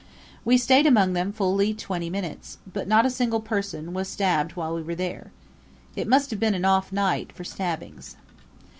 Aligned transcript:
We 0.43 0.57
stayed 0.57 0.87
among 0.87 1.13
them 1.13 1.31
fully 1.31 1.75
twenty 1.75 2.09
minutes, 2.09 2.57
but 2.65 2.87
not 2.87 3.05
a 3.05 3.09
single 3.11 3.39
person 3.39 3.93
was 3.93 4.07
stabbed 4.09 4.53
while 4.53 4.73
we 4.73 4.81
were 4.81 4.95
there. 4.95 5.31
It 5.95 6.07
must 6.07 6.31
have 6.31 6.39
been 6.39 6.55
an 6.55 6.65
off 6.65 6.91
night 6.91 7.31
for 7.31 7.43
stabbings. 7.43 8.15